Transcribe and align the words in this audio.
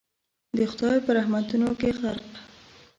د 0.57 0.57
خدای 0.71 0.97
په 1.05 1.11
رحمتونو 1.19 1.69
کي 1.79 1.89
غرق 1.99 2.29